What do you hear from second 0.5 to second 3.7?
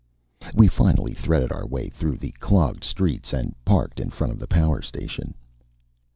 We finally threaded our way through the clogged streets and